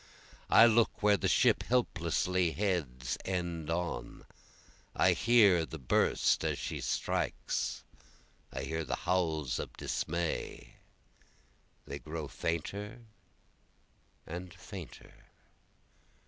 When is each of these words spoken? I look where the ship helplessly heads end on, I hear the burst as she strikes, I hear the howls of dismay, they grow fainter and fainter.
I 0.49 0.65
look 0.65 1.03
where 1.03 1.15
the 1.15 1.27
ship 1.27 1.61
helplessly 1.61 2.53
heads 2.53 3.19
end 3.23 3.69
on, 3.69 4.25
I 4.95 5.13
hear 5.13 5.63
the 5.63 5.77
burst 5.77 6.43
as 6.43 6.57
she 6.57 6.81
strikes, 6.81 7.83
I 8.51 8.63
hear 8.63 8.83
the 8.83 8.95
howls 9.05 9.59
of 9.59 9.77
dismay, 9.77 10.73
they 11.85 11.99
grow 11.99 12.27
fainter 12.27 13.03
and 14.25 14.51
fainter. 14.55 15.25